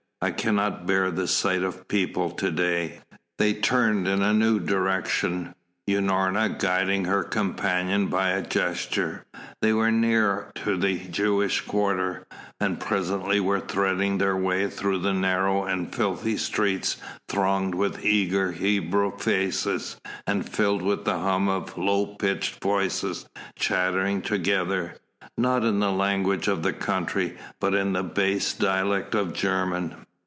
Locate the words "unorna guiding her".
5.89-7.23